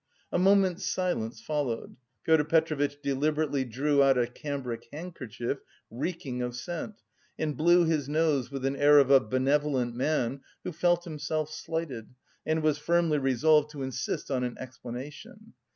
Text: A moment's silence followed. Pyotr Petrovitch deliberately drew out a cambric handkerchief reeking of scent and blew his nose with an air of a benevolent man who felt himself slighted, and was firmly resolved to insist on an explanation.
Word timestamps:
A 0.31 0.39
moment's 0.39 0.83
silence 0.83 1.41
followed. 1.41 1.95
Pyotr 2.23 2.43
Petrovitch 2.43 2.99
deliberately 3.03 3.63
drew 3.63 4.01
out 4.01 4.17
a 4.17 4.25
cambric 4.25 4.87
handkerchief 4.91 5.59
reeking 5.91 6.41
of 6.41 6.55
scent 6.55 7.03
and 7.37 7.55
blew 7.55 7.85
his 7.85 8.09
nose 8.09 8.49
with 8.49 8.65
an 8.65 8.75
air 8.75 8.97
of 8.97 9.11
a 9.11 9.19
benevolent 9.19 9.93
man 9.93 10.41
who 10.63 10.71
felt 10.71 11.03
himself 11.03 11.51
slighted, 11.51 12.15
and 12.47 12.63
was 12.63 12.79
firmly 12.79 13.19
resolved 13.19 13.69
to 13.69 13.83
insist 13.83 14.31
on 14.31 14.43
an 14.43 14.57
explanation. 14.57 15.53